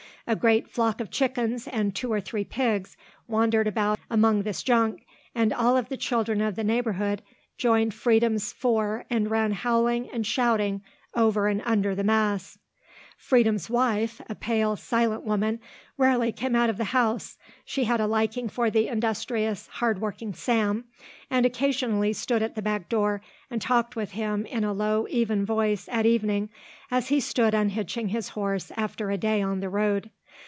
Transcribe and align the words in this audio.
A 0.27 0.35
great 0.35 0.69
flock 0.69 1.01
of 1.01 1.09
chickens 1.09 1.67
and 1.67 1.93
two 1.93 2.13
or 2.13 2.21
three 2.21 2.45
pigs 2.45 2.95
wandered 3.27 3.67
about 3.67 3.99
among 4.09 4.43
this 4.43 4.63
junk 4.63 5.05
and 5.35 5.51
all 5.51 5.81
the 5.81 5.97
children 5.97 6.39
of 6.39 6.55
the 6.55 6.63
neighbourhood 6.63 7.21
joined 7.57 7.93
Freedom's 7.93 8.53
four 8.53 9.03
and 9.09 9.31
ran 9.31 9.51
howling 9.51 10.09
and 10.11 10.25
shouting 10.25 10.83
over 11.15 11.47
and 11.47 11.61
under 11.65 11.95
the 11.95 12.03
mass. 12.03 12.57
Freedom's 13.17 13.69
wife, 13.69 14.19
a 14.29 14.33
pale, 14.35 14.75
silent 14.77 15.23
woman, 15.23 15.59
rarely 15.97 16.31
came 16.31 16.55
out 16.55 16.69
of 16.69 16.77
the 16.77 16.85
house. 16.85 17.37
She 17.65 17.83
had 17.83 17.99
a 17.99 18.07
liking 18.07 18.47
for 18.47 18.71
the 18.71 18.87
industrious, 18.87 19.67
hard 19.67 19.99
working 19.99 20.33
Sam 20.33 20.85
and 21.29 21.45
occasionally 21.45 22.13
stood 22.13 22.41
at 22.41 22.55
the 22.55 22.63
back 22.63 22.87
door 22.89 23.21
and 23.51 23.61
talked 23.61 23.97
with 23.97 24.11
him 24.11 24.45
in 24.45 24.63
a 24.63 24.73
low, 24.73 25.07
even 25.09 25.45
voice 25.45 25.89
at 25.91 26.05
evening 26.05 26.49
as 26.89 27.09
he 27.09 27.19
stood 27.19 27.53
unhitching 27.53 28.07
his 28.07 28.29
horse 28.29 28.71
after 28.77 29.11
a 29.11 29.17
day 29.17 29.41
on 29.41 29.59
the 29.59 29.69
road. 29.69 30.09